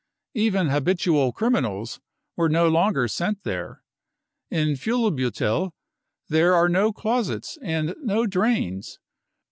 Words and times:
Even 0.33 0.69
habitual 0.69 1.31
criminals 1.31 1.99
were 2.35 2.49
no 2.49 2.67
longer 2.67 3.07
sent 3.07 3.43
there. 3.43 3.83
In 4.49 4.69
Fuhlbuttel 4.69 5.73
there 6.27 6.55
are 6.55 6.67
no 6.69 6.91
closets 6.91 7.59
and 7.61 7.93
no 8.01 8.25
drains. 8.25 8.97